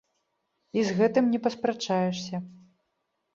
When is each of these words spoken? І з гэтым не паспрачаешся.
І 0.79 0.85
з 0.87 0.95
гэтым 0.99 1.27
не 1.33 1.39
паспрачаешся. 1.45 2.41